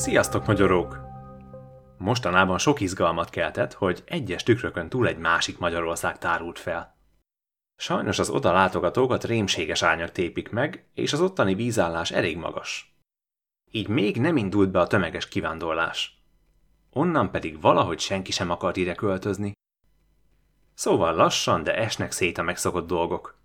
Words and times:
Sziasztok, 0.00 0.46
magyarok! 0.46 1.00
Mostanában 1.98 2.58
sok 2.58 2.80
izgalmat 2.80 3.30
keltett, 3.30 3.72
hogy 3.72 4.02
egyes 4.06 4.42
tükrökön 4.42 4.88
túl 4.88 5.06
egy 5.06 5.18
másik 5.18 5.58
Magyarország 5.58 6.18
tárult 6.18 6.58
fel. 6.58 6.96
Sajnos 7.76 8.18
az 8.18 8.30
oda 8.30 8.52
látogatókat 8.52 9.24
rémséges 9.24 9.82
árnyak 9.82 10.12
tépik 10.12 10.50
meg, 10.50 10.88
és 10.94 11.12
az 11.12 11.20
ottani 11.20 11.54
vízállás 11.54 12.10
elég 12.10 12.36
magas. 12.36 12.96
Így 13.70 13.88
még 13.88 14.20
nem 14.20 14.36
indult 14.36 14.70
be 14.70 14.80
a 14.80 14.86
tömeges 14.86 15.28
kivándorlás. 15.28 16.22
Onnan 16.90 17.30
pedig 17.30 17.60
valahogy 17.60 18.00
senki 18.00 18.32
sem 18.32 18.50
akart 18.50 18.76
ide 18.76 18.94
költözni. 18.94 19.52
Szóval 20.74 21.14
lassan, 21.14 21.62
de 21.62 21.76
esnek 21.76 22.12
szét 22.12 22.38
a 22.38 22.42
megszokott 22.42 22.86
dolgok. 22.86 23.38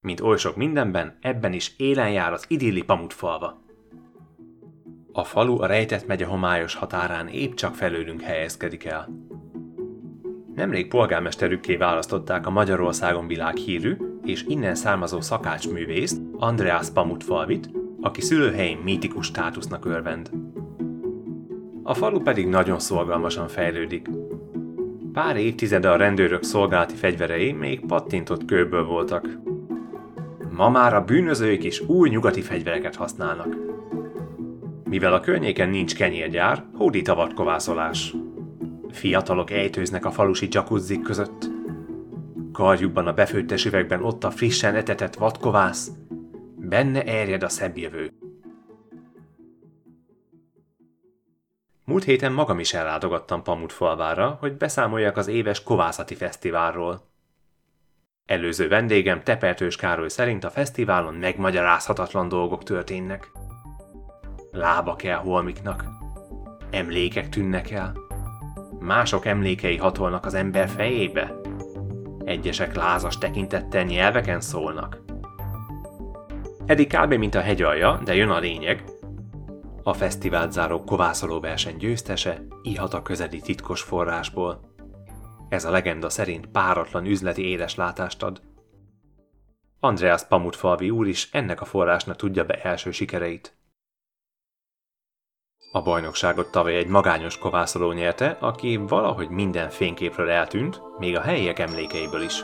Mint 0.00 0.20
oly 0.20 0.38
sok 0.38 0.56
mindenben, 0.56 1.18
ebben 1.20 1.52
is 1.52 1.76
élen 1.76 2.10
jár 2.10 2.32
az 2.32 2.44
idilli 2.48 2.82
pamutfalva. 2.82 3.63
A 5.16 5.24
falu 5.24 5.60
a 5.60 5.66
rejtett 5.66 6.06
megye 6.06 6.24
homályos 6.24 6.74
határán 6.74 7.28
épp 7.28 7.54
csak 7.54 7.74
felőlünk 7.74 8.20
helyezkedik 8.20 8.84
el. 8.84 9.08
Nemrég 10.54 10.88
polgármesterükké 10.88 11.76
választották 11.76 12.46
a 12.46 12.50
Magyarországon 12.50 13.26
világhírű 13.26 13.96
és 14.24 14.44
innen 14.48 14.74
származó 14.74 15.20
szakácsművészt, 15.20 16.20
Andreas 16.36 16.90
Pamutfalvit, 16.90 17.70
aki 18.00 18.20
szülőhelyén 18.20 18.78
mítikus 18.78 19.26
státusznak 19.26 19.84
örvend. 19.84 20.30
A 21.82 21.94
falu 21.94 22.20
pedig 22.20 22.46
nagyon 22.46 22.78
szolgalmasan 22.78 23.48
fejlődik. 23.48 24.08
Pár 25.12 25.36
évtizede 25.36 25.90
a 25.90 25.96
rendőrök 25.96 26.42
szolgálati 26.42 26.94
fegyverei 26.94 27.52
még 27.52 27.86
pattintott 27.86 28.44
kőből 28.44 28.84
voltak. 28.84 29.28
Ma 30.50 30.68
már 30.68 30.94
a 30.94 31.04
bűnözők 31.04 31.64
is 31.64 31.80
új 31.80 32.08
nyugati 32.08 32.40
fegyvereket 32.40 32.96
használnak. 32.96 33.73
Mivel 34.94 35.12
a 35.12 35.20
környéken 35.20 35.68
nincs 35.68 35.94
kenyérgyár, 35.94 36.64
hódít 36.74 37.08
a 37.08 37.14
vadkovászolás. 37.14 38.14
Fiatalok 38.90 39.50
ejtőznek 39.50 40.04
a 40.04 40.10
falusi 40.10 40.46
dzsakuzzik 40.46 41.02
között. 41.02 41.50
Karjukban 42.52 43.06
a 43.06 43.12
befőttes 43.12 43.64
üvegben 43.64 44.02
ott 44.02 44.24
a 44.24 44.30
frissen 44.30 44.74
etetett 44.74 45.14
vadkovász. 45.14 45.90
Benne 46.56 47.04
erjed 47.04 47.42
a 47.42 47.48
szebb 47.48 47.76
jövő. 47.76 48.12
Múlt 51.84 52.04
héten 52.04 52.32
magam 52.32 52.58
is 52.58 52.74
ellátogattam 52.74 53.42
Pamutfalvára, 53.42 54.36
hogy 54.40 54.56
beszámoljak 54.56 55.16
az 55.16 55.28
éves 55.28 55.62
kovászati 55.62 56.14
fesztiválról. 56.14 57.10
Előző 58.26 58.68
vendégem 58.68 59.22
Tepertős 59.22 59.76
Károly 59.76 60.08
szerint 60.08 60.44
a 60.44 60.50
fesztiválon 60.50 61.14
megmagyarázhatatlan 61.14 62.28
dolgok 62.28 62.62
történnek. 62.62 63.30
Lába 64.54 64.96
kell 64.96 65.18
holmiknak. 65.18 65.84
Emlékek 66.70 67.28
tűnnek 67.28 67.70
el. 67.70 67.96
Mások 68.78 69.26
emlékei 69.26 69.76
hatolnak 69.76 70.26
az 70.26 70.34
ember 70.34 70.68
fejébe. 70.68 71.34
Egyesek 72.24 72.74
lázas 72.74 73.18
tekintettel 73.18 73.84
nyelveken 73.84 74.40
szólnak. 74.40 75.02
Eddig 76.66 76.96
kb. 76.96 77.14
mint 77.14 77.34
a 77.34 77.40
hegyalja, 77.40 78.00
de 78.04 78.14
jön 78.14 78.30
a 78.30 78.38
lényeg. 78.38 78.84
A 79.82 79.92
fesztivált 79.92 80.52
záró 80.52 80.84
kovászoló 80.84 81.40
verseny 81.40 81.76
győztese 81.76 82.42
ihat 82.62 82.94
a 82.94 83.02
közeli 83.02 83.40
titkos 83.40 83.82
forrásból. 83.82 84.60
Ez 85.48 85.64
a 85.64 85.70
legenda 85.70 86.10
szerint 86.10 86.46
páratlan 86.46 87.06
üzleti 87.06 87.48
éleslátást 87.48 88.22
ad. 88.22 88.40
Andreas 89.80 90.24
Pamutfalvi 90.24 90.90
úr 90.90 91.06
is 91.06 91.28
ennek 91.32 91.60
a 91.60 91.64
forrásnak 91.64 92.16
tudja 92.16 92.44
be 92.44 92.54
első 92.54 92.90
sikereit. 92.90 93.56
A 95.76 95.82
bajnokságot 95.82 96.50
tavaly 96.50 96.76
egy 96.76 96.86
magányos 96.86 97.38
kovászoló 97.38 97.92
nyerte, 97.92 98.36
aki 98.40 98.76
valahogy 98.76 99.28
minden 99.28 99.70
fényképről 99.70 100.30
eltűnt, 100.30 100.82
még 100.98 101.16
a 101.16 101.20
helyiek 101.20 101.58
emlékeiből 101.58 102.22
is. 102.22 102.40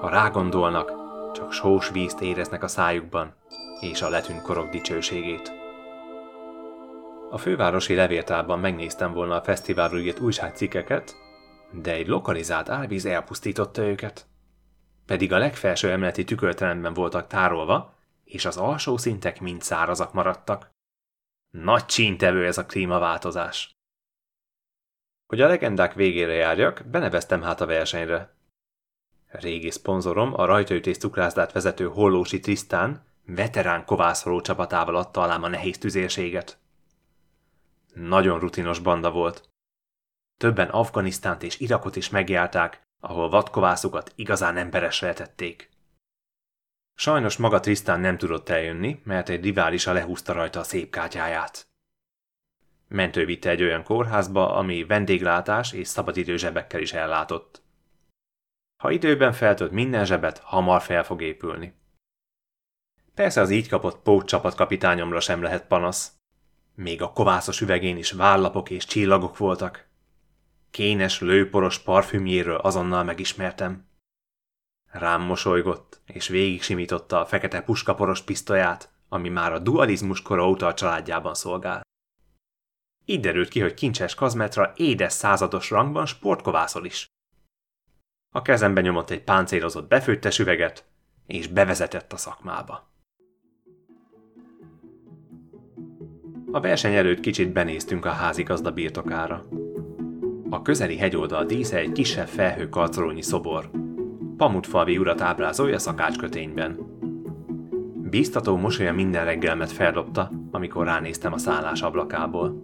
Ha 0.00 0.08
rágondolnak, 0.08 0.92
csak 1.34 1.52
sós 1.52 1.88
vízt 1.90 2.20
éreznek 2.20 2.62
a 2.62 2.68
szájukban, 2.68 3.34
és 3.80 4.02
a 4.02 4.08
letűnt 4.08 4.42
korok 4.42 4.70
dicsőségét. 4.70 5.52
A 7.30 7.38
fővárosi 7.38 7.94
levéltárban 7.94 8.58
megnéztem 8.58 9.12
volna 9.12 9.34
a 9.34 9.42
fesztiválról 9.42 10.00
írt 10.00 10.20
újságcikkeket, 10.20 11.16
de 11.70 11.92
egy 11.92 12.06
lokalizált 12.06 12.68
árvíz 12.68 13.06
elpusztította 13.06 13.82
őket. 13.82 14.26
Pedig 15.06 15.32
a 15.32 15.38
legfelső 15.38 15.90
emeleti 15.90 16.24
tükörteremben 16.24 16.94
voltak 16.94 17.26
tárolva, 17.26 17.94
és 18.24 18.44
az 18.44 18.56
alsó 18.56 18.96
szintek 18.96 19.40
mind 19.40 19.62
szárazak 19.62 20.12
maradtak. 20.12 20.78
Nagy 21.50 21.84
csíntevő 21.84 22.46
ez 22.46 22.58
a 22.58 22.66
klímaváltozás. 22.66 23.70
Hogy 25.26 25.40
a 25.40 25.46
legendák 25.46 25.94
végére 25.94 26.32
járjak, 26.32 26.82
beneveztem 26.86 27.42
hát 27.42 27.60
a 27.60 27.66
versenyre. 27.66 28.34
Régi 29.26 29.70
szponzorom, 29.70 30.34
a 30.34 30.44
rajtaütés 30.44 30.96
cukrászdát 30.96 31.52
vezető 31.52 31.86
Hollósi 31.86 32.40
Trisztán, 32.40 33.04
veterán 33.26 33.84
kovászoló 33.84 34.40
csapatával 34.40 34.96
adta 34.96 35.20
alám 35.20 35.42
a 35.42 35.48
nehéz 35.48 35.78
tüzérséget. 35.78 36.58
Nagyon 37.94 38.38
rutinos 38.38 38.78
banda 38.78 39.10
volt. 39.10 39.48
Többen 40.36 40.68
Afganisztánt 40.68 41.42
és 41.42 41.60
Irakot 41.60 41.96
is 41.96 42.08
megjárták, 42.08 42.82
ahol 43.00 43.28
vadkovászukat 43.28 44.12
igazán 44.14 44.56
emberesre 44.56 45.12
tették. 45.12 45.70
Sajnos 46.94 47.36
maga 47.36 47.60
Tristan 47.60 48.00
nem 48.00 48.18
tudott 48.18 48.48
eljönni, 48.48 49.00
mert 49.04 49.28
egy 49.28 49.42
riválisa 49.42 49.92
lehúzta 49.92 50.32
rajta 50.32 50.60
a 50.60 50.64
szép 50.64 50.90
kártyáját. 50.90 51.68
Mentő 52.88 53.24
vitte 53.24 53.50
egy 53.50 53.62
olyan 53.62 53.82
kórházba, 53.82 54.54
ami 54.54 54.84
vendéglátás 54.84 55.72
és 55.72 55.88
szabadidő 55.88 56.36
zsebekkel 56.36 56.80
is 56.80 56.92
ellátott. 56.92 57.62
Ha 58.82 58.90
időben 58.90 59.32
feltölt 59.32 59.70
minden 59.70 60.04
zsebet, 60.04 60.38
hamar 60.38 60.82
fel 60.82 61.04
fog 61.04 61.22
épülni. 61.22 61.74
Persze 63.14 63.40
az 63.40 63.50
így 63.50 63.68
kapott 63.68 64.02
pót 64.02 64.26
csapatkapitányomra 64.26 65.20
sem 65.20 65.42
lehet 65.42 65.66
panasz. 65.66 66.12
Még 66.74 67.02
a 67.02 67.12
kovászos 67.12 67.60
üvegén 67.60 67.96
is 67.96 68.12
vállapok 68.12 68.70
és 68.70 68.84
csillagok 68.84 69.36
voltak. 69.36 69.88
Kénes, 70.70 71.20
lőporos 71.20 71.78
parfümjéről 71.78 72.56
azonnal 72.56 73.04
megismertem. 73.04 73.88
Rám 74.90 75.22
mosolygott, 75.22 76.00
és 76.06 76.28
végig 76.28 76.62
simította 76.62 77.20
a 77.20 77.26
fekete 77.26 77.62
puskaporos 77.62 78.22
pisztolyát, 78.22 78.92
ami 79.08 79.28
már 79.28 79.52
a 79.52 79.58
dualizmus 79.58 80.22
kora 80.22 80.48
óta 80.48 80.66
a 80.66 80.74
családjában 80.74 81.34
szolgál. 81.34 81.82
Így 83.04 83.20
derült 83.20 83.48
ki, 83.48 83.60
hogy 83.60 83.74
kincses 83.74 84.14
kazmetra 84.14 84.72
édes 84.76 85.12
százados 85.12 85.70
rangban 85.70 86.06
sportkovászol 86.06 86.84
is. 86.84 87.06
A 88.34 88.42
kezembe 88.42 88.80
nyomott 88.80 89.10
egy 89.10 89.24
páncélozott 89.24 89.88
befőttes 89.88 90.38
üveget, 90.38 90.84
és 91.26 91.46
bevezetett 91.46 92.12
a 92.12 92.16
szakmába. 92.16 92.88
A 96.52 96.60
verseny 96.60 96.94
előtt 96.94 97.20
kicsit 97.20 97.52
benéztünk 97.52 98.04
a 98.04 98.10
házigazda 98.10 98.72
birtokára. 98.72 99.48
A 100.50 100.62
közeli 100.62 100.96
hegyoldal 100.96 101.44
dísze 101.44 101.78
egy 101.78 101.92
kisebb 101.92 102.28
felhőkarcolónyi 102.28 103.22
szobor, 103.22 103.70
Pamutfalvi 104.40 104.98
urat 104.98 105.20
ábrázolja 105.20 105.78
szakácskötényben. 105.78 106.78
Bíztató 108.10 108.56
mosolya 108.56 108.92
minden 108.92 109.24
reggelmet 109.24 109.72
feldobta, 109.72 110.30
amikor 110.50 110.84
ránéztem 110.84 111.32
a 111.32 111.38
szállás 111.38 111.82
ablakából. 111.82 112.60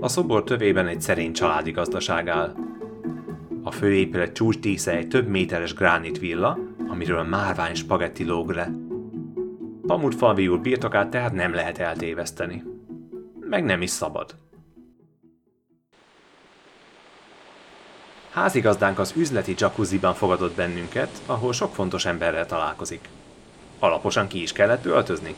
A 0.00 0.08
szobor 0.08 0.44
tövében 0.44 0.86
egy 0.86 1.00
szerény 1.00 1.32
családi 1.32 1.70
gazdaság 1.70 2.28
áll. 2.28 2.54
A 3.62 3.70
főépület 3.70 4.32
csúcsdísze 4.32 4.96
egy 4.96 5.08
több 5.08 5.28
méteres 5.28 5.74
gránit 5.74 6.18
villa, 6.18 6.58
amiről 6.88 7.22
márvány 7.22 7.74
spagetti 7.74 8.24
lóg 8.24 8.50
le. 8.50 8.70
Pamutfalvi 9.86 10.48
úr 10.48 10.60
birtokát 10.60 11.10
tehát 11.10 11.32
nem 11.32 11.54
lehet 11.54 11.78
eltéveszteni. 11.78 12.62
Meg 13.40 13.64
nem 13.64 13.82
is 13.82 13.90
szabad. 13.90 14.34
Házigazdánk 18.38 18.98
az 18.98 19.12
üzleti 19.16 19.54
jacuzziban 19.58 20.14
fogadott 20.14 20.54
bennünket, 20.54 21.22
ahol 21.26 21.52
sok 21.52 21.74
fontos 21.74 22.04
emberrel 22.04 22.46
találkozik. 22.46 23.08
Alaposan 23.78 24.28
ki 24.28 24.42
is 24.42 24.52
kellett 24.52 24.84
öltözni. 24.84 25.34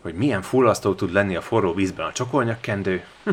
Hogy 0.00 0.14
milyen 0.14 0.42
fullasztó 0.42 0.94
tud 0.94 1.12
lenni 1.12 1.36
a 1.36 1.40
forró 1.40 1.74
vízben 1.74 2.06
a 2.06 2.12
csokolnyakkendő? 2.12 3.04
Hm. 3.24 3.30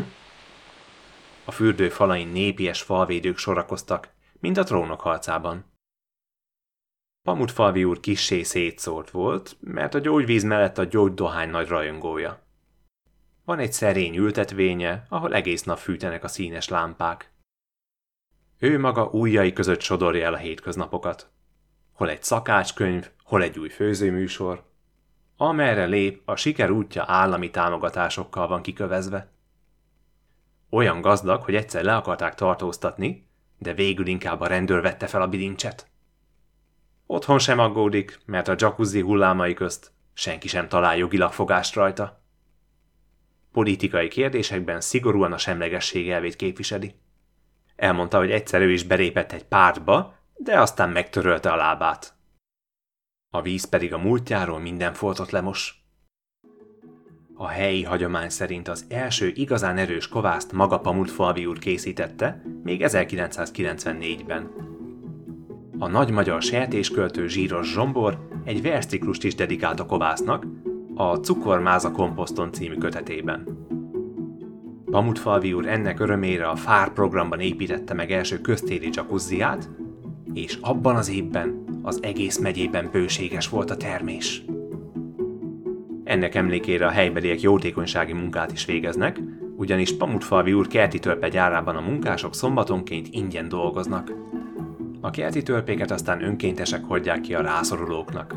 A 1.44 1.50
fürdő 1.50 1.88
falain 1.88 2.28
népies 2.28 2.82
falvédők 2.82 3.38
sorakoztak, 3.38 4.08
mint 4.40 4.56
a 4.56 4.64
trónok 4.64 5.00
harcában. 5.00 5.64
Pamutfalvi 7.22 7.84
úr 7.84 8.00
kissé 8.00 8.42
szétszórt 8.42 9.10
volt, 9.10 9.56
mert 9.60 9.94
a 9.94 9.98
gyógyvíz 9.98 10.42
mellett 10.42 10.78
a 10.78 10.84
gyógydohány 10.84 11.50
nagy 11.50 11.68
rajongója. 11.68 12.42
Van 13.44 13.58
egy 13.58 13.72
szerény 13.72 14.16
ültetvénye, 14.16 15.06
ahol 15.08 15.34
egész 15.34 15.62
nap 15.62 15.78
fűtenek 15.78 16.24
a 16.24 16.28
színes 16.28 16.68
lámpák. 16.68 17.34
Ő 18.58 18.78
maga 18.78 19.04
újjai 19.04 19.52
között 19.52 19.80
sodorja 19.80 20.24
el 20.24 20.34
a 20.34 20.36
hétköznapokat. 20.36 21.30
Hol 21.92 22.10
egy 22.10 22.22
szakácskönyv, 22.22 23.10
hol 23.22 23.42
egy 23.42 23.58
új 23.58 23.68
főzőműsor. 23.68 24.64
Amerre 25.36 25.84
lép, 25.84 26.22
a 26.24 26.36
siker 26.36 26.70
útja 26.70 27.04
állami 27.06 27.50
támogatásokkal 27.50 28.48
van 28.48 28.62
kikövezve. 28.62 29.30
Olyan 30.70 31.00
gazdag, 31.00 31.42
hogy 31.42 31.54
egyszer 31.54 31.84
le 31.84 31.96
akarták 31.96 32.34
tartóztatni, 32.34 33.28
de 33.58 33.74
végül 33.74 34.06
inkább 34.06 34.40
a 34.40 34.46
rendőr 34.46 34.80
vette 34.80 35.06
fel 35.06 35.22
a 35.22 35.28
bilincset. 35.28 35.86
Otthon 37.06 37.38
sem 37.38 37.58
aggódik, 37.58 38.18
mert 38.24 38.48
a 38.48 38.54
jacuzzi 38.58 39.00
hullámai 39.00 39.54
közt 39.54 39.92
senki 40.12 40.48
sem 40.48 40.68
talál 40.68 40.96
jogilag 40.96 41.32
fogást 41.32 41.74
rajta. 41.74 42.20
Politikai 43.52 44.08
kérdésekben 44.08 44.80
szigorúan 44.80 45.32
a 45.32 45.38
semlegesség 45.38 46.10
elvét 46.10 46.36
képviseli. 46.36 46.94
Elmondta, 47.76 48.18
hogy 48.18 48.30
egyszer 48.30 48.60
ő 48.60 48.70
is 48.70 48.84
belépett 48.84 49.32
egy 49.32 49.44
pártba, 49.44 50.14
de 50.36 50.60
aztán 50.60 50.90
megtörölte 50.90 51.52
a 51.52 51.56
lábát. 51.56 52.14
A 53.30 53.42
víz 53.42 53.68
pedig 53.68 53.92
a 53.92 53.98
múltjáról 53.98 54.58
minden 54.58 54.92
foltot 54.92 55.30
lemos. 55.30 55.84
A 57.34 57.46
helyi 57.46 57.82
hagyomány 57.82 58.28
szerint 58.28 58.68
az 58.68 58.84
első 58.88 59.32
igazán 59.34 59.76
erős 59.76 60.08
kovászt 60.08 60.52
maga 60.52 60.80
Pamutfalvi 60.80 61.46
úr 61.46 61.58
készítette, 61.58 62.42
még 62.62 62.80
1994-ben. 62.84 64.50
A 65.78 65.88
nagy 65.88 66.10
magyar 66.10 66.42
sertésköltő 66.42 67.28
Zsíros 67.28 67.72
Zsombor 67.72 68.28
egy 68.44 68.62
versciklust 68.62 69.24
is 69.24 69.34
dedikált 69.34 69.80
a 69.80 69.86
kovásznak, 69.86 70.46
a 70.94 71.16
Cukormáza 71.16 71.90
komposzton 71.90 72.52
című 72.52 72.74
kötetében. 72.74 73.55
Pamutfalvi 74.96 75.52
úr 75.52 75.66
ennek 75.66 76.00
örömére 76.00 76.48
a 76.48 76.56
FÁR 76.56 76.92
programban 76.92 77.40
építette 77.40 77.94
meg 77.94 78.10
első 78.10 78.40
köztéri 78.40 78.88
dzsakuzziát, 78.88 79.70
és 80.32 80.58
abban 80.60 80.96
az 80.96 81.10
évben 81.10 81.64
az 81.82 82.02
egész 82.02 82.38
megyében 82.38 82.88
bőséges 82.92 83.48
volt 83.48 83.70
a 83.70 83.76
termés. 83.76 84.44
Ennek 86.04 86.34
emlékére 86.34 86.86
a 86.86 86.90
helybeliek 86.90 87.40
jótékonysági 87.40 88.12
munkát 88.12 88.52
is 88.52 88.64
végeznek, 88.64 89.20
ugyanis 89.56 89.96
Pamutfalvi 89.96 90.52
úr 90.52 90.66
kerti 90.66 90.98
törpe 90.98 91.28
gyárában 91.28 91.76
a 91.76 91.80
munkások 91.80 92.34
szombatonként 92.34 93.08
ingyen 93.10 93.48
dolgoznak. 93.48 94.12
A 95.00 95.10
kerti 95.10 95.42
törpéket 95.42 95.90
aztán 95.90 96.24
önkéntesek 96.24 96.84
hordják 96.84 97.20
ki 97.20 97.34
a 97.34 97.42
rászorulóknak. 97.42 98.34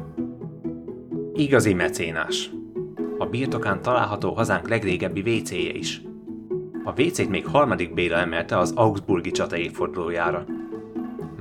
Igazi 1.34 1.74
mecénás. 1.74 2.50
A 3.18 3.26
birtokán 3.26 3.82
található 3.82 4.34
hazánk 4.34 4.68
legrégebbi 4.68 5.38
WC-je 5.38 5.74
is. 5.74 6.08
A 6.84 7.02
WC-t 7.02 7.30
még 7.30 7.48
harmadik 7.48 7.94
Béla 7.94 8.18
emelte 8.18 8.58
az 8.58 8.74
Augsburgi 8.76 9.31
csata 9.31 9.58
évfordulójára. 9.58 10.46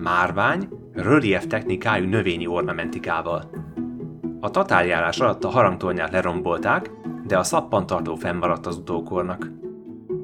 Márvány, 0.03 0.69
relief 0.93 1.47
technikájú 1.47 2.09
növényi 2.09 2.47
ornamentikával. 2.47 3.51
A 4.41 4.51
tatárjárás 4.51 5.21
alatt 5.21 5.45
a 5.45 5.49
harangtornyát 5.49 6.13
lerombolták, 6.13 6.91
de 7.27 7.39
a 7.39 7.43
szappantartó 7.43 8.15
fennmaradt 8.15 8.67
az 8.67 8.77
utókornak. 8.77 9.51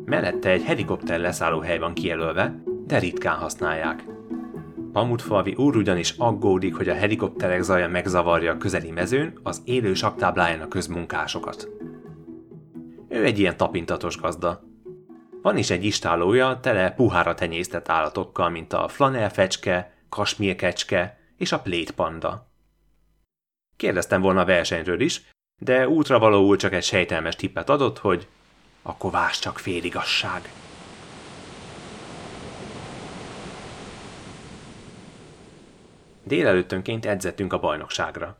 Mellette 0.05 0.51
egy 0.51 0.63
helikopter 0.63 1.21
leszállóhely 1.21 1.79
van 1.79 1.95
kijelölve, 1.95 2.63
de 2.87 2.99
ritkán 2.99 3.37
használják. 3.37 4.05
Pamutfalvi 4.93 5.55
úr 5.55 5.77
ugyanis 5.77 6.15
aggódik, 6.19 6.77
hogy 6.77 6.89
a 6.89 6.95
helikopterek 6.95 7.63
zaja 7.63 7.89
megzavarja 7.89 8.53
a 8.53 8.57
közeli 8.57 8.91
mezőn 8.91 9.39
az 9.43 9.63
élő 9.65 9.95
saktábláján 9.95 10.61
a 10.61 10.69
közmunkásokat. 10.69 11.69
Ő 13.09 13.25
egy 13.25 13.39
ilyen 13.39 13.57
tapintatos 13.57 14.21
gazda. 14.21 14.63
Van 15.45 15.57
is 15.57 15.71
egy 15.71 15.85
istálója 15.85 16.61
tele 16.61 16.91
puhára 16.91 17.35
tenyésztett 17.35 17.89
állatokkal, 17.89 18.49
mint 18.49 18.73
a 18.73 18.89
flanelfecske, 18.89 19.93
kasmírkecske 20.09 21.19
és 21.37 21.53
a 21.53 21.61
plétpanda. 21.61 22.51
Kérdeztem 23.77 24.21
volna 24.21 24.41
a 24.41 24.45
versenyről 24.45 25.01
is, 25.01 25.23
de 25.63 25.89
útra 25.89 26.19
valóul 26.19 26.57
csak 26.57 26.73
egy 26.73 26.83
sejtelmes 26.85 27.37
tippet 27.37 27.69
adott, 27.69 27.99
hogy 27.99 28.29
a 28.83 28.97
kovás 28.97 29.39
csak 29.39 29.59
féligasság. 29.59 30.53
Délelőttönként 36.23 37.07
edzettünk 37.07 37.53
a 37.53 37.61
bajnokságra. 37.61 38.39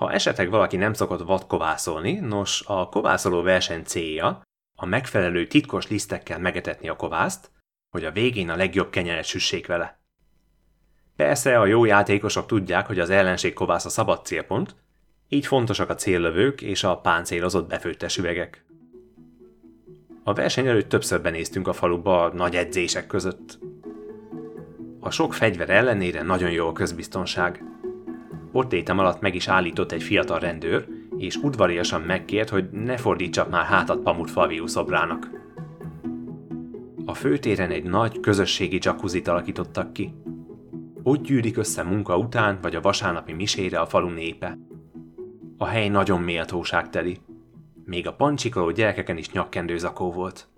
Ha 0.00 0.12
esetleg 0.12 0.50
valaki 0.50 0.76
nem 0.76 0.92
szokott 0.92 1.22
vadkovászolni, 1.22 2.12
nos, 2.12 2.62
a 2.66 2.88
kovászoló 2.88 3.42
verseny 3.42 3.82
célja 3.84 4.42
a 4.76 4.86
megfelelő 4.86 5.46
titkos 5.46 5.88
lisztekkel 5.88 6.38
megetetni 6.38 6.88
a 6.88 6.96
kovászt, 6.96 7.50
hogy 7.90 8.04
a 8.04 8.10
végén 8.10 8.50
a 8.50 8.56
legjobb 8.56 8.90
kenyeret 8.90 9.24
süssék 9.24 9.66
vele. 9.66 9.98
Persze 11.16 11.58
a 11.58 11.66
jó 11.66 11.84
játékosok 11.84 12.46
tudják, 12.46 12.86
hogy 12.86 12.98
az 12.98 13.10
ellenség 13.10 13.52
kovász 13.52 13.84
a 13.84 13.88
szabad 13.88 14.24
célpont, 14.24 14.74
így 15.28 15.46
fontosak 15.46 15.90
a 15.90 15.94
céllövők 15.94 16.60
és 16.60 16.84
a 16.84 16.96
páncélozott 16.96 17.68
befőttes 17.68 18.16
üvegek. 18.16 18.64
A 20.24 20.32
verseny 20.32 20.66
előtt 20.66 20.88
többször 20.88 21.22
benéztünk 21.22 21.68
a 21.68 21.72
faluba 21.72 22.24
a 22.24 22.34
nagy 22.34 22.56
edzések 22.56 23.06
között. 23.06 23.58
A 25.00 25.10
sok 25.10 25.34
fegyver 25.34 25.70
ellenére 25.70 26.22
nagyon 26.22 26.50
jó 26.50 26.68
a 26.68 26.72
közbiztonság. 26.72 27.62
Ott 28.52 28.72
létem 28.72 28.98
alatt 28.98 29.20
meg 29.20 29.34
is 29.34 29.48
állított 29.48 29.92
egy 29.92 30.02
fiatal 30.02 30.38
rendőr, 30.38 30.86
és 31.16 31.36
udvariasan 31.36 32.00
megkért, 32.00 32.48
hogy 32.48 32.70
ne 32.70 32.96
fordítsak 32.96 33.50
már 33.50 33.64
hátat 33.64 34.02
Pamut 34.02 34.30
Faviu 34.30 34.66
szobrának. 34.66 35.30
A 37.04 37.14
főtéren 37.14 37.70
egy 37.70 37.84
nagy 37.84 38.20
közösségi 38.20 38.78
jacuzzit 38.82 39.28
alakítottak 39.28 39.92
ki. 39.92 40.14
Ott 41.02 41.22
gyűrik 41.22 41.56
össze 41.56 41.82
munka 41.82 42.16
után 42.16 42.58
vagy 42.62 42.74
a 42.74 42.80
vasárnapi 42.80 43.32
misére 43.32 43.80
a 43.80 43.86
falu 43.86 44.08
népe. 44.08 44.58
A 45.58 45.66
hely 45.66 45.88
nagyon 45.88 46.20
méltóságteli. 46.20 47.18
Még 47.84 48.06
a 48.06 48.14
pancsikoló 48.14 48.70
gyerekeken 48.70 49.16
is 49.16 49.30
nyakkendő 49.30 49.78
zakó 49.78 50.12
volt. 50.12 50.48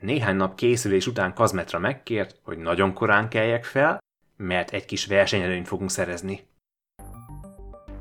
Néhány 0.00 0.36
nap 0.36 0.54
készülés 0.54 1.06
után 1.06 1.34
Kazmetra 1.34 1.78
megkért, 1.78 2.40
hogy 2.42 2.58
nagyon 2.58 2.92
korán 2.92 3.28
keljek 3.28 3.64
fel, 3.64 3.98
mert 4.36 4.70
egy 4.70 4.84
kis 4.84 5.06
versenyelőnyt 5.06 5.68
fogunk 5.68 5.90
szerezni. 5.90 6.47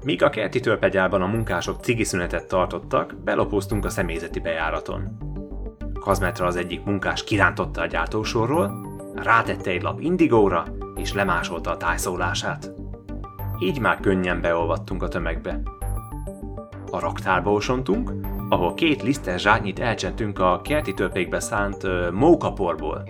Míg 0.08 0.24
a 0.24 0.30
kerti 0.30 0.60
törpegyárban 0.60 1.22
a 1.22 1.26
munkások 1.26 1.82
cigiszünetet 1.82 2.48
tartottak, 2.48 3.16
belopóztunk 3.24 3.86
a 3.86 3.90
személyzeti 3.90 4.40
bejáraton. 4.40 5.18
Kazmetra 6.00 6.46
az 6.46 6.56
egyik 6.56 6.84
munkás 6.84 7.24
kirántotta 7.24 7.82
a 7.82 7.86
gyártósorról, 7.86 8.72
rátette 9.16 9.70
egy 9.70 9.82
lap 9.82 10.00
indigóra, 10.00 10.66
és 10.96 11.14
lemásolta 11.14 11.72
a 11.72 11.78
tájszólását. 11.78 12.72
Így 13.60 13.80
már 13.80 14.00
könnyen 14.00 14.42
beolvadtunk 14.42 15.04
a 15.04 15.08
tömegbe. 15.08 15.62
A 16.92 17.00
raktárba 17.00 17.52
osontunk, 17.52 18.12
ahol 18.50 18.74
két 18.74 19.04
lisztes 19.04 19.42
zsányit 19.42 19.80
elcsentünk 19.80 20.40
a 20.40 20.62
kerti 20.64 20.94
törpékbe 20.94 21.40
szánt 21.40 21.84
uh, 21.84 22.12
mókaporból. 22.12 23.04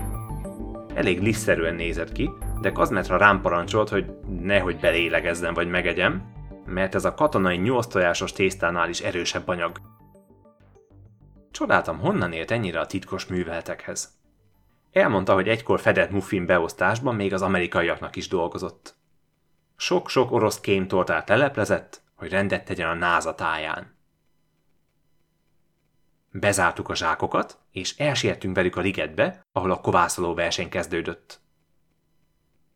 Elég 0.93 1.21
lisztszerűen 1.21 1.75
nézett 1.75 2.11
ki, 2.11 2.29
de 2.61 2.71
Kazmetra 2.71 3.17
rám 3.17 3.41
parancsolt, 3.41 3.89
hogy 3.89 4.05
nehogy 4.41 4.79
belélegezzen 4.79 5.53
vagy 5.53 5.69
megegyem, 5.69 6.35
mert 6.67 6.95
ez 6.95 7.05
a 7.05 7.13
katonai 7.13 7.57
nyolc 7.57 7.87
tojásos 7.87 8.31
tésztánál 8.31 8.89
is 8.89 8.99
erősebb 8.99 9.47
anyag. 9.47 9.81
Csodáltam, 11.51 11.99
honnan 11.99 12.33
ért 12.33 12.51
ennyire 12.51 12.79
a 12.79 12.85
titkos 12.85 13.25
műveltekhez. 13.25 14.15
Elmondta, 14.91 15.33
hogy 15.33 15.47
egykor 15.47 15.79
fedett 15.79 16.09
muffin 16.09 16.45
beosztásban 16.45 17.15
még 17.15 17.33
az 17.33 17.41
amerikaiaknak 17.41 18.15
is 18.15 18.27
dolgozott. 18.27 18.95
Sok-sok 19.75 20.31
orosz 20.31 20.59
kémtortát 20.59 21.29
leleplezett, 21.29 22.01
hogy 22.15 22.29
rendet 22.29 22.65
tegyen 22.65 22.89
a 22.89 22.93
náza 22.93 23.35
táján. 23.35 23.95
Bezártuk 26.31 26.89
a 26.89 26.95
zsákokat, 26.95 27.57
és 27.71 27.97
elsietünk 27.97 28.55
velük 28.55 28.75
a 28.75 28.81
ligetbe, 28.81 29.45
ahol 29.51 29.71
a 29.71 29.81
kovászoló 29.81 30.33
verseny 30.33 30.69
kezdődött. 30.69 31.39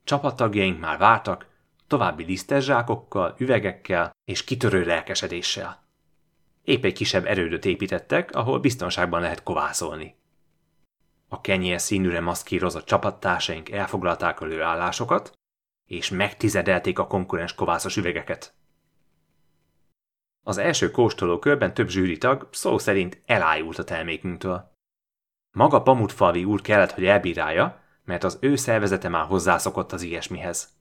Csapattagjaink 0.03 0.79
már 0.79 0.97
vártak, 0.97 1.47
további 1.91 2.23
lisztes 2.23 2.63
zsákokkal, 2.63 3.35
üvegekkel 3.37 4.11
és 4.23 4.43
kitörő 4.43 4.83
lelkesedéssel. 4.83 5.83
Épp 6.63 6.83
egy 6.83 6.93
kisebb 6.93 7.25
erődöt 7.25 7.65
építettek, 7.65 8.31
ahol 8.31 8.59
biztonságban 8.59 9.21
lehet 9.21 9.43
kovászolni. 9.43 10.15
A 11.27 11.41
kenyér 11.41 11.79
színűre 11.81 12.19
maszkírozott 12.19 12.85
csapattársaink 12.85 13.69
elfoglalták 13.69 14.41
a 14.41 14.45
lőállásokat, 14.45 15.31
és 15.89 16.09
megtizedelték 16.09 16.99
a 16.99 17.07
konkurens 17.07 17.55
kovászos 17.55 17.97
üvegeket. 17.97 18.53
Az 20.43 20.57
első 20.57 20.91
kóstoló 20.91 21.39
körben 21.39 21.73
több 21.73 21.89
zsűritag 21.89 22.47
szó 22.51 22.77
szerint 22.77 23.21
elájult 23.25 23.77
a 23.77 23.83
termékünktől. 23.83 24.71
Maga 25.51 25.81
Pamutfalvi 25.81 26.43
úr 26.43 26.61
kellett, 26.61 26.91
hogy 26.91 27.05
elbírálja, 27.05 27.81
mert 28.03 28.23
az 28.23 28.37
ő 28.41 28.55
szervezete 28.55 29.09
már 29.09 29.25
hozzászokott 29.25 29.91
az 29.91 30.01
ilyesmihez. 30.01 30.79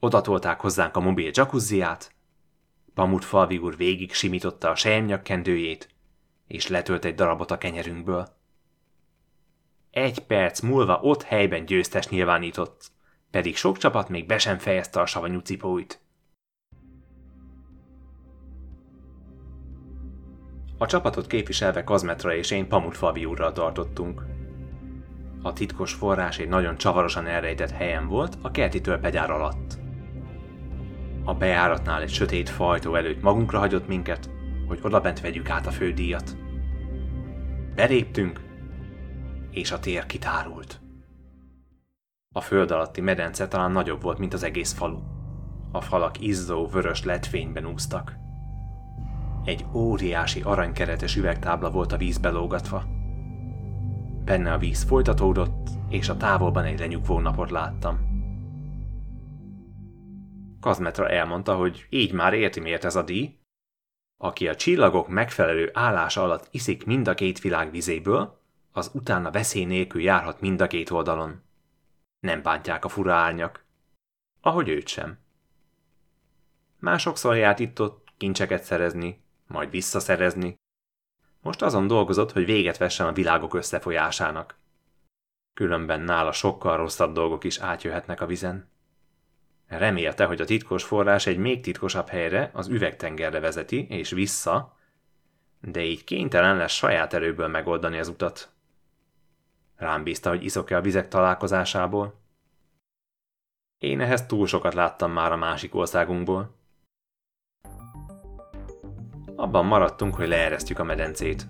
Odatolták 0.00 0.60
hozzánk 0.60 0.96
a 0.96 1.00
mobil 1.00 1.30
jacuzziát, 1.32 2.14
Pamut 2.94 3.24
falvi 3.24 3.58
úr 3.58 3.76
végig 3.76 4.12
simította 4.12 4.70
a 4.70 4.74
sejemnyakkendőjét, 4.74 5.88
és 6.46 6.68
letölt 6.68 7.04
egy 7.04 7.14
darabot 7.14 7.50
a 7.50 7.58
kenyerünkből. 7.58 8.28
Egy 9.90 10.18
perc 10.18 10.60
múlva 10.60 11.00
ott 11.02 11.22
helyben 11.22 11.64
győztes 11.64 12.08
nyilvánított, 12.08 12.90
pedig 13.30 13.56
sok 13.56 13.78
csapat 13.78 14.08
még 14.08 14.26
be 14.26 14.38
sem 14.38 14.58
fejezte 14.58 15.00
a 15.00 15.06
savanyú 15.06 15.38
cipóit. 15.38 16.00
A 20.78 20.86
csapatot 20.86 21.26
képviselve 21.26 21.84
Kazmetra 21.84 22.34
és 22.34 22.50
én 22.50 22.68
Pamut 22.68 22.96
Fabi 22.96 23.24
úrral 23.24 23.52
tartottunk. 23.52 24.22
A 25.42 25.52
titkos 25.52 25.92
forrás 25.92 26.38
egy 26.38 26.48
nagyon 26.48 26.76
csavarosan 26.76 27.26
elrejtett 27.26 27.70
helyen 27.70 28.06
volt, 28.06 28.38
a 28.42 28.50
kerti 28.50 28.80
törpegyár 28.80 29.30
alatt. 29.30 29.78
A 31.24 31.34
bejáratnál 31.34 32.02
egy 32.02 32.10
sötét 32.10 32.48
fajtó 32.48 32.94
előtt 32.94 33.22
magunkra 33.22 33.58
hagyott 33.58 33.86
minket, 33.86 34.30
hogy 34.66 34.78
odabent 34.82 35.20
vegyük 35.20 35.50
át 35.50 35.66
a 35.66 35.70
fődíjat. 35.70 36.36
Beléptünk, 37.74 38.40
és 39.50 39.72
a 39.72 39.78
tér 39.78 40.06
kitárult. 40.06 40.80
A 42.34 42.40
föld 42.40 42.70
alatti 42.70 43.00
medence 43.00 43.48
talán 43.48 43.72
nagyobb 43.72 44.02
volt, 44.02 44.18
mint 44.18 44.32
az 44.32 44.42
egész 44.42 44.72
falu. 44.72 44.98
A 45.72 45.80
falak 45.80 46.20
izzó, 46.20 46.66
vörös 46.66 47.04
letvényben 47.04 47.66
úsztak. 47.66 48.16
Egy 49.44 49.64
óriási 49.72 50.40
aranykeretes 50.40 51.16
üvegtábla 51.16 51.70
volt 51.70 51.92
a 51.92 51.96
vízbe 51.96 52.30
lógatva. 52.30 52.84
Benne 54.24 54.52
a 54.52 54.58
víz 54.58 54.82
folytatódott, 54.82 55.68
és 55.88 56.08
a 56.08 56.16
távolban 56.16 56.64
egy 56.64 56.78
lenyugvó 56.78 57.18
napot 57.18 57.50
láttam. 57.50 58.09
Kazmetra 60.60 61.08
elmondta, 61.08 61.54
hogy 61.56 61.86
így 61.90 62.12
már 62.12 62.34
érti 62.34 62.60
miért 62.60 62.84
ez 62.84 62.96
a 62.96 63.02
díj. 63.02 63.38
Aki 64.16 64.48
a 64.48 64.56
csillagok 64.56 65.08
megfelelő 65.08 65.70
állása 65.72 66.22
alatt 66.22 66.48
iszik 66.50 66.84
mind 66.84 67.08
a 67.08 67.14
két 67.14 67.40
világ 67.40 67.70
vizéből, 67.70 68.40
az 68.72 68.90
utána 68.94 69.30
veszély 69.30 69.64
nélkül 69.64 70.02
járhat 70.02 70.40
mind 70.40 70.60
a 70.60 70.66
két 70.66 70.90
oldalon. 70.90 71.42
Nem 72.20 72.42
bántják 72.42 72.84
a 72.84 72.88
fura 72.88 73.14
árnyak. 73.14 73.64
Ahogy 74.40 74.68
őt 74.68 74.88
sem. 74.88 75.18
Másokszor 76.78 77.36
járt 77.36 77.58
itt-ott 77.58 78.08
kincseket 78.16 78.62
szerezni, 78.62 79.22
majd 79.46 79.70
visszaszerezni. 79.70 80.54
Most 81.40 81.62
azon 81.62 81.86
dolgozott, 81.86 82.32
hogy 82.32 82.44
véget 82.44 82.76
vessen 82.76 83.06
a 83.06 83.12
világok 83.12 83.54
összefolyásának. 83.54 84.58
Különben 85.54 86.00
nála 86.00 86.32
sokkal 86.32 86.76
rosszabb 86.76 87.12
dolgok 87.12 87.44
is 87.44 87.58
átjöhetnek 87.58 88.20
a 88.20 88.26
vizen. 88.26 88.69
Remélte, 89.70 90.24
hogy 90.24 90.40
a 90.40 90.44
titkos 90.44 90.84
forrás 90.84 91.26
egy 91.26 91.36
még 91.36 91.60
titkosabb 91.60 92.08
helyre, 92.08 92.50
az 92.52 92.68
üvegtengerre 92.68 93.40
vezeti, 93.40 93.86
és 93.88 94.10
vissza, 94.10 94.76
de 95.60 95.82
így 95.82 96.04
kénytelen 96.04 96.56
lesz 96.56 96.72
saját 96.72 97.14
erőből 97.14 97.48
megoldani 97.48 97.98
az 97.98 98.08
utat. 98.08 98.50
Rám 99.76 100.02
bízta, 100.02 100.28
hogy 100.28 100.44
iszok-e 100.44 100.76
a 100.76 100.80
vizek 100.80 101.08
találkozásából. 101.08 102.20
Én 103.78 104.00
ehhez 104.00 104.26
túl 104.26 104.46
sokat 104.46 104.74
láttam 104.74 105.12
már 105.12 105.32
a 105.32 105.36
másik 105.36 105.74
országunkból. 105.74 106.54
Abban 109.36 109.66
maradtunk, 109.66 110.14
hogy 110.14 110.28
leeresztjük 110.28 110.78
a 110.78 110.84
medencét. 110.84 111.46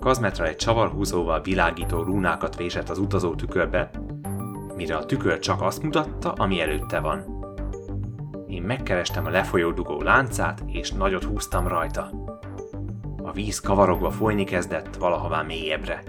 Kazmetra 0.00 0.46
egy 0.46 0.56
csavarhúzóval 0.56 1.40
világító 1.40 2.02
rúnákat 2.02 2.56
vésett 2.56 2.88
az 2.88 2.98
utazó 2.98 3.34
tükörbe, 3.34 3.90
mire 4.76 4.96
a 4.96 5.06
tükör 5.06 5.38
csak 5.38 5.62
azt 5.62 5.82
mutatta, 5.82 6.32
ami 6.32 6.60
előtte 6.60 7.00
van. 7.00 7.42
Én 8.48 8.62
megkerestem 8.62 9.26
a 9.26 9.30
lefolyó 9.30 9.70
dugó 9.70 10.02
láncát, 10.02 10.62
és 10.66 10.90
nagyot 10.90 11.24
húztam 11.24 11.68
rajta. 11.68 12.10
A 13.22 13.32
víz 13.32 13.60
kavarogva 13.60 14.10
folyni 14.10 14.44
kezdett 14.44 14.96
valahová 14.96 15.42
mélyebbre. 15.42 16.02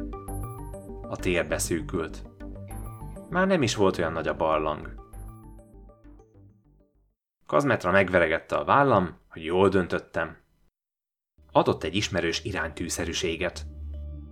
A 1.10 1.15
tér 1.15 1.48
beszűkült. 1.48 2.24
Már 3.29 3.48
nem 3.48 3.62
is 3.62 3.75
volt 3.75 3.98
olyan 3.98 4.12
nagy 4.12 4.27
a 4.27 4.36
barlang. 4.36 4.93
Kazmetra 7.45 7.91
megveregette 7.91 8.55
a 8.55 8.63
vállam, 8.63 9.17
hogy 9.29 9.43
jól 9.43 9.69
döntöttem. 9.69 10.38
Adott 11.51 11.84
egy 11.84 11.95
ismerős 11.95 12.43
iránytűszerűséget. 12.43 13.65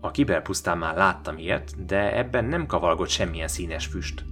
A 0.04 0.12
kiberpusztán 0.12 0.78
már 0.78 0.96
láttam 0.96 1.38
ilyet, 1.38 1.86
de 1.86 2.18
ebben 2.18 2.46
nem 2.46 2.66
kavalgott 2.66 3.10
semmilyen 3.10 3.48
színes 3.48 3.86
füst. 3.86 4.26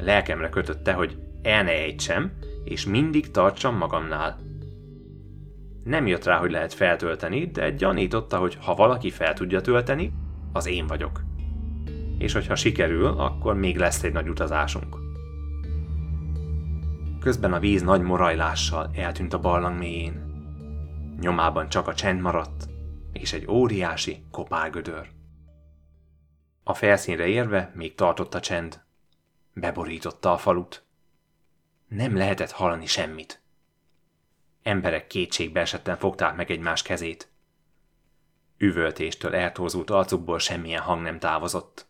Lelkemre 0.00 0.48
kötötte, 0.48 0.92
hogy 0.92 1.18
el 1.42 1.62
ne 1.62 1.70
ejtsem, 1.70 2.32
és 2.64 2.86
mindig 2.86 3.30
tartsam 3.30 3.76
magamnál. 3.76 4.38
Nem 5.84 6.06
jött 6.06 6.24
rá, 6.24 6.38
hogy 6.38 6.50
lehet 6.50 6.74
feltölteni, 6.74 7.46
de 7.46 7.70
gyanította, 7.70 8.38
hogy 8.38 8.58
ha 8.60 8.74
valaki 8.74 9.10
fel 9.10 9.34
tudja 9.34 9.60
tölteni, 9.60 10.12
az 10.52 10.66
én 10.66 10.86
vagyok. 10.86 11.22
És 12.18 12.32
hogyha 12.32 12.54
sikerül, 12.54 13.06
akkor 13.06 13.54
még 13.54 13.76
lesz 13.76 14.02
egy 14.02 14.12
nagy 14.12 14.28
utazásunk. 14.28 14.96
Közben 17.20 17.52
a 17.52 17.58
víz 17.58 17.82
nagy 17.82 18.02
morajlással 18.02 18.90
eltűnt 18.94 19.32
a 19.32 19.40
barlang 19.40 19.78
mélyén. 19.78 20.24
Nyomában 21.20 21.68
csak 21.68 21.88
a 21.88 21.94
csend 21.94 22.20
maradt, 22.20 22.74
és 23.20 23.32
egy 23.32 23.46
óriási 23.48 24.24
kopálgödör. 24.30 25.08
A 26.62 26.74
felszínre 26.74 27.26
érve 27.26 27.72
még 27.74 27.94
tartott 27.94 28.34
a 28.34 28.40
csend. 28.40 28.80
Beborította 29.52 30.32
a 30.32 30.38
falut. 30.38 30.84
Nem 31.88 32.16
lehetett 32.16 32.50
hallani 32.50 32.86
semmit. 32.86 33.42
Emberek 34.62 35.06
kétségbe 35.06 35.60
esetten 35.60 35.96
fogták 35.96 36.36
meg 36.36 36.50
egymás 36.50 36.82
kezét. 36.82 37.30
Üvöltéstől 38.58 39.34
eltózult 39.34 39.90
arcukból 39.90 40.38
semmilyen 40.38 40.82
hang 40.82 41.02
nem 41.02 41.18
távozott. 41.18 41.86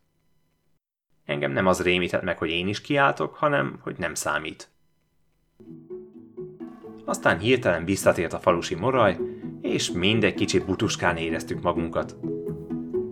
Engem 1.25 1.53
nem 1.53 1.67
az 1.67 1.83
rémített 1.83 2.23
meg, 2.23 2.39
hogy 2.39 2.51
én 2.51 2.69
is 2.69 2.81
kiáltok, 2.81 3.35
hanem 3.35 3.79
hogy 3.83 3.99
nem 3.99 4.15
számít. 4.15 4.71
Aztán 7.05 7.39
hirtelen 7.39 7.85
visszatért 7.85 8.33
a 8.33 8.41
falusi 8.41 8.75
moraj, 8.75 9.19
és 9.77 9.91
mindegy 9.91 10.35
kicsit 10.35 10.65
butuskán 10.65 11.17
éreztük 11.17 11.63
magunkat. 11.63 12.17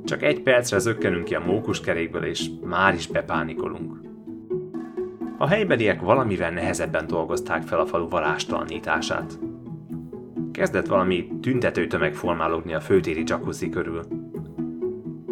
Csak 0.05 0.23
egy 0.23 0.41
percre 0.41 0.79
zökkenünk 0.79 1.25
ki 1.25 1.35
a 1.35 1.41
mókuskerékből, 1.41 2.25
és 2.25 2.51
már 2.63 2.95
is 2.95 3.07
bepánikolunk. 3.07 4.01
A 5.39 5.47
helybeliek 5.47 6.01
valamivel 6.01 6.51
nehezebben 6.51 7.07
dolgozták 7.07 7.63
fel 7.63 7.81
a 7.81 7.87
falu 7.87 8.09
valástalanítását. 8.09 9.39
Kezdett 10.53 10.87
valami 10.87 11.29
tüntető 11.43 11.87
tömeg 11.87 12.15
formálódni 12.15 12.75
a 12.75 12.81
főtéri 12.81 13.23
jacuzzi 13.27 13.69
körül. 13.69 14.03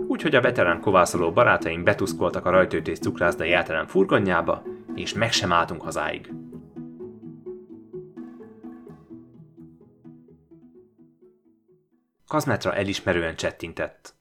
Úgyhogy 0.09 0.35
a 0.35 0.41
veterán 0.41 0.81
kovászoló 0.81 1.33
barátaink 1.33 1.83
betuszkoltak 1.83 2.47
a 2.47 2.51
rajtőtész 2.51 2.99
cukrászda 2.99 3.45
jeltelen 3.45 3.87
furgonjába, 3.87 4.63
és 4.95 5.13
meg 5.13 5.33
sem 5.33 5.53
álltunk 5.53 5.83
hazáig. 5.83 6.42
Kazmetra 12.33 12.75
elismerően 12.75 13.37
csettintett. 13.37 14.15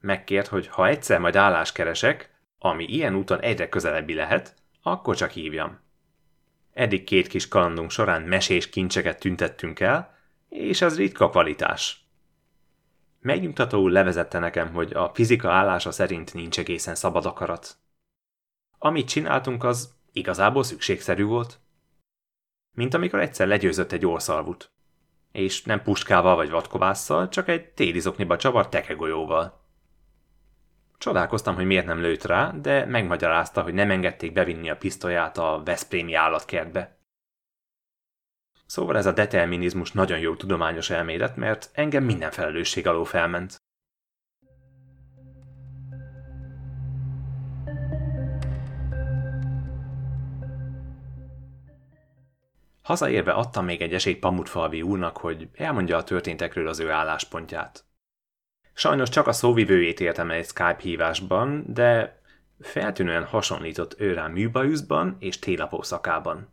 Megkért, 0.00 0.46
hogy 0.46 0.66
ha 0.66 0.86
egyszer 0.86 1.20
majd 1.20 1.36
állás 1.36 1.72
keresek, 1.72 2.30
ami 2.58 2.84
ilyen 2.84 3.14
úton 3.14 3.40
egyre 3.40 3.68
közelebbi 3.68 4.14
lehet, 4.14 4.54
akkor 4.82 5.16
csak 5.16 5.30
hívjam. 5.30 5.80
Eddig 6.72 7.04
két 7.04 7.26
kis 7.26 7.48
kalandunk 7.48 7.90
során 7.90 8.22
mesés 8.22 8.68
kincseket 8.68 9.18
tüntettünk 9.18 9.80
el, 9.80 10.16
és 10.48 10.82
az 10.82 10.96
ritka 10.96 11.30
kvalitás. 11.30 12.06
Megnyugtatóul 13.20 13.90
levezette 13.90 14.38
nekem, 14.38 14.72
hogy 14.72 14.92
a 14.92 15.10
fizika 15.14 15.52
állása 15.52 15.90
szerint 15.90 16.34
nincs 16.34 16.58
egészen 16.58 16.94
szabad 16.94 17.26
akarat. 17.26 17.76
Amit 18.78 19.08
csináltunk, 19.08 19.64
az 19.64 19.94
igazából 20.12 20.62
szükségszerű 20.62 21.24
volt. 21.24 21.60
Mint 22.72 22.94
amikor 22.94 23.20
egyszer 23.20 23.46
legyőzött 23.46 23.92
egy 23.92 24.06
orszalvut. 24.06 24.70
És 25.36 25.62
nem 25.62 25.82
puskával 25.82 26.36
vagy 26.36 26.50
vadkovásszal, 26.50 27.28
csak 27.28 27.48
egy 27.48 27.68
téli 27.68 28.00
zokniba 28.00 28.36
csavart 28.36 28.70
tekegolyóval. 28.70 29.60
Csodálkoztam, 30.98 31.54
hogy 31.54 31.64
miért 31.64 31.86
nem 31.86 32.00
lőtt 32.00 32.24
rá, 32.24 32.50
de 32.50 32.84
megmagyarázta, 32.84 33.62
hogy 33.62 33.74
nem 33.74 33.90
engedték 33.90 34.32
bevinni 34.32 34.70
a 34.70 34.76
pisztolyát 34.76 35.38
a 35.38 35.62
Veszprémi 35.64 36.14
állatkertbe. 36.14 36.98
Szóval 38.66 38.96
ez 38.96 39.06
a 39.06 39.12
determinizmus 39.12 39.92
nagyon 39.92 40.18
jó 40.18 40.34
tudományos 40.34 40.90
elmélet, 40.90 41.36
mert 41.36 41.70
engem 41.72 42.04
minden 42.04 42.30
felelősség 42.30 42.86
alól 42.86 43.04
felment. 43.04 43.56
Hazaérve 52.86 53.32
adtam 53.32 53.64
még 53.64 53.82
egy 53.82 53.92
esélyt 53.92 54.18
Pamutfalvi 54.18 54.82
úrnak, 54.82 55.16
hogy 55.16 55.48
elmondja 55.54 55.96
a 55.96 56.04
történtekről 56.04 56.68
az 56.68 56.78
ő 56.78 56.90
álláspontját. 56.90 57.84
Sajnos 58.72 59.08
csak 59.08 59.26
a 59.26 59.32
szóvivőjét 59.32 60.00
értem 60.00 60.30
egy 60.30 60.44
Skype 60.44 60.78
hívásban, 60.78 61.64
de 61.66 62.20
feltűnően 62.60 63.24
hasonlított 63.24 64.00
ő 64.00 64.12
rá 64.12 64.26
műbajuszban 64.26 65.16
és 65.18 65.38
télapó 65.38 65.82
szakában. 65.82 66.48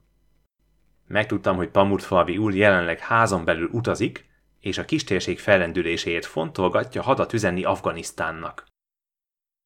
Megtudtam, 1.07 1.55
hogy 1.55 1.69
Pamurtfalvi 1.69 2.37
úr 2.37 2.55
jelenleg 2.55 2.99
házon 2.99 3.45
belül 3.45 3.69
utazik, 3.71 4.25
és 4.59 4.77
a 4.77 4.85
kistérség 4.85 5.39
fellendüléséért 5.39 6.25
fontolgatja 6.25 7.01
hadat 7.01 7.33
üzenni 7.33 7.63
Afganisztánnak. 7.63 8.65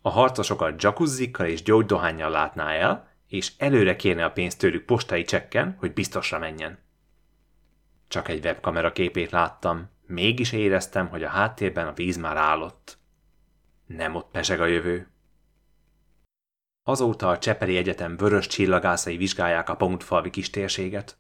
A 0.02 0.10
harcosokat 0.10 0.76
dzsakuzzikkal 0.76 1.46
és 1.46 1.64
gyógydohányjal 1.64 2.30
látná 2.30 2.72
el, 2.72 3.16
és 3.28 3.52
előre 3.58 3.96
kérne 3.96 4.26
a 4.26 4.32
pénzt 4.32 4.60
tőlük 4.60 4.86
postai 4.86 5.24
csekken, 5.24 5.76
hogy 5.80 5.94
biztosra 5.94 6.40
menjen. 6.40 6.80
Csak 8.08 8.28
egy 8.28 8.46
webkamera 8.46 8.92
képét 8.92 9.32
láttam, 9.32 9.90
Mégis 10.08 10.52
éreztem, 10.52 11.08
hogy 11.08 11.24
a 11.24 11.30
háttérben 11.30 11.88
a 11.88 11.94
víz 11.94 12.18
már 12.18 12.38
állott. 12.38 12.98
Nem 13.86 14.16
ott 14.16 14.32
peseg 14.32 14.62
a 14.62 14.66
jövő. 14.66 15.12
Azóta 16.84 17.30
a 17.30 17.38
Csepeli 17.38 17.78
Egyetem 17.78 18.18
vörös 18.18 18.48
csillagászai 18.48 19.18
vizsgálják 19.18 19.70
a 19.70 19.76
Pamutfalvi 19.76 20.30
kis 20.30 20.50
térséget. 20.50 21.18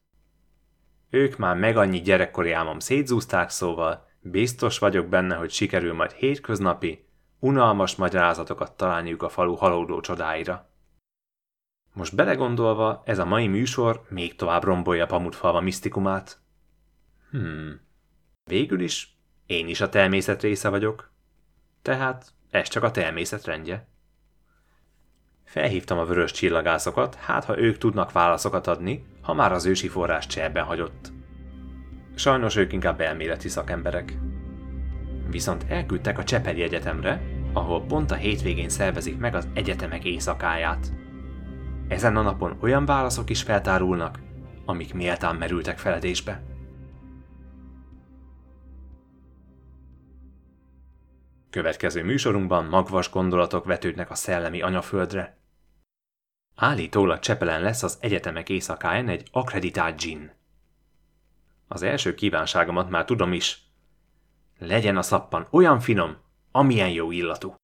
Ők 1.09 1.37
már 1.37 1.55
meg 1.55 1.77
annyi 1.77 2.01
gyerekkori 2.01 2.51
álmom 2.51 2.79
szétzúzták, 2.79 3.49
szóval 3.49 4.07
biztos 4.19 4.79
vagyok 4.79 5.07
benne, 5.07 5.35
hogy 5.35 5.51
sikerül 5.51 5.93
majd 5.93 6.11
hétköznapi, 6.11 7.07
unalmas 7.39 7.95
magyarázatokat 7.95 8.77
találniuk 8.77 9.23
a 9.23 9.29
falu 9.29 9.55
halódó 9.55 9.99
csodáira. 9.99 10.66
Most 11.97 12.15
belegondolva, 12.15 13.01
ez 13.05 13.19
a 13.19 13.25
mai 13.25 13.47
műsor 13.47 14.01
még 14.09 14.35
tovább 14.35 14.63
rombolja 14.63 15.05
Pamutfalva 15.05 15.61
misztikumát. 15.61 16.39
Hmm. 17.29 17.79
Végül 18.43 18.79
is 18.79 19.17
én 19.45 19.67
is 19.67 19.81
a 19.81 19.89
természet 19.89 20.41
része 20.41 20.69
vagyok. 20.69 21.11
Tehát 21.81 22.33
ez 22.49 22.67
csak 22.67 22.83
a 22.83 22.91
természet 22.91 23.45
rendje. 23.45 23.87
Felhívtam 25.43 25.97
a 25.97 26.05
vörös 26.05 26.31
csillagászokat, 26.31 27.15
hát 27.15 27.45
ha 27.45 27.59
ők 27.59 27.77
tudnak 27.77 28.11
válaszokat 28.11 28.67
adni, 28.67 29.05
ha 29.21 29.33
már 29.33 29.51
az 29.51 29.65
ősi 29.65 29.87
forrás 29.87 30.27
cserben 30.27 30.63
hagyott. 30.63 31.11
Sajnos 32.15 32.55
ők 32.55 32.73
inkább 32.73 33.01
elméleti 33.01 33.49
szakemberek. 33.49 34.17
Viszont 35.29 35.65
elküldtek 35.69 36.17
a 36.17 36.23
Csepeli 36.23 36.61
Egyetemre, 36.61 37.21
ahol 37.53 37.85
pont 37.85 38.11
a 38.11 38.15
hétvégén 38.15 38.69
szervezik 38.69 39.17
meg 39.17 39.35
az 39.35 39.47
egyetemek 39.53 40.03
éjszakáját. 40.03 40.96
Ezen 41.87 42.15
a 42.15 42.21
napon 42.21 42.57
olyan 42.61 42.85
válaszok 42.85 43.29
is 43.29 43.41
feltárulnak, 43.41 44.19
amik 44.65 44.93
méltán 44.93 45.35
merültek 45.35 45.77
feledésbe. 45.77 46.43
Következő 51.49 52.03
műsorunkban 52.03 52.65
magvas 52.65 53.09
gondolatok 53.09 53.65
vetődnek 53.65 54.09
a 54.09 54.15
szellemi 54.15 54.61
anyaföldre. 54.61 55.37
Állítólag 56.55 57.19
Csepelen 57.19 57.61
lesz 57.61 57.83
az 57.83 57.97
egyetemek 58.01 58.49
éjszakáján 58.49 59.07
egy 59.07 59.27
akreditált 59.31 59.99
gin. 59.99 60.31
Az 61.67 61.81
első 61.81 62.13
kívánságomat 62.13 62.89
már 62.89 63.05
tudom 63.05 63.33
is. 63.33 63.61
Legyen 64.59 64.97
a 64.97 65.01
szappan 65.01 65.47
olyan 65.49 65.79
finom, 65.79 66.17
amilyen 66.51 66.89
jó 66.89 67.11
illatú. 67.11 67.55